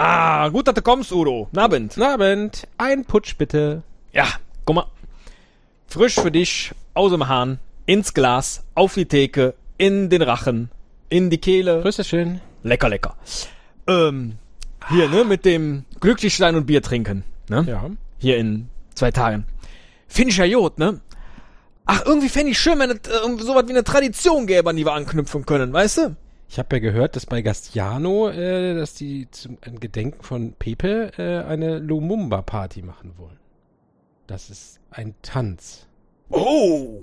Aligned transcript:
Ah, 0.00 0.48
gut, 0.50 0.68
dass 0.68 0.76
du 0.76 0.82
kommst, 0.82 1.10
Udo. 1.10 1.48
Nabend. 1.50 1.94
Guten 1.94 2.06
Abend. 2.06 2.68
Ein 2.78 3.04
Putsch 3.04 3.36
bitte. 3.36 3.82
Ja, 4.12 4.26
guck 4.64 4.76
mal. 4.76 4.86
Frisch 5.88 6.14
für 6.14 6.30
dich, 6.30 6.70
aus 6.94 7.10
dem 7.10 7.26
Hahn, 7.26 7.58
ins 7.84 8.14
Glas, 8.14 8.62
auf 8.76 8.94
die 8.94 9.06
Theke, 9.06 9.54
in 9.76 10.08
den 10.08 10.22
Rachen, 10.22 10.70
in 11.08 11.30
die 11.30 11.38
Kehle. 11.38 11.82
Grüß 11.82 11.96
dich 11.96 12.06
schön. 12.06 12.40
Lecker, 12.62 12.88
lecker. 12.88 13.16
Ähm, 13.88 14.34
hier, 14.88 15.08
ne, 15.08 15.24
mit 15.24 15.44
dem 15.44 15.84
Glücklichsein 15.98 16.54
und 16.54 16.66
Bier 16.66 16.80
trinken, 16.80 17.24
ne? 17.48 17.64
Ja. 17.66 17.90
Hier 18.18 18.36
in 18.36 18.68
zwei 18.94 19.10
Tagen. 19.10 19.46
Find 20.06 20.30
ich 20.30 20.36
ja 20.36 20.44
Jod, 20.44 20.78
ne? 20.78 21.00
Ach, 21.86 22.04
irgendwie 22.06 22.28
fände 22.28 22.52
ich 22.52 22.60
schön, 22.60 22.78
wenn 22.78 22.90
es 22.90 22.98
äh, 22.98 23.42
sowas 23.42 23.64
wie 23.66 23.72
eine 23.72 23.82
Tradition 23.82 24.46
gäbe, 24.46 24.70
an 24.70 24.76
die 24.76 24.84
wir 24.84 24.92
anknüpfen 24.92 25.44
können, 25.44 25.72
weißt 25.72 25.98
du? 25.98 26.16
Ich 26.50 26.58
habe 26.58 26.76
ja 26.76 26.80
gehört, 26.80 27.14
dass 27.14 27.26
bei 27.26 27.42
Gastiano, 27.42 28.30
äh, 28.30 28.74
dass 28.74 28.94
die 28.94 29.30
zum 29.30 29.58
Gedenken 29.60 30.22
von 30.22 30.54
Pepe 30.54 31.12
äh, 31.18 31.46
eine 31.46 31.78
Lumumba-Party 31.78 32.82
machen 32.82 33.12
wollen. 33.18 33.38
Das 34.26 34.48
ist 34.48 34.80
ein 34.90 35.14
Tanz. 35.22 35.86
Oh! 36.30 37.00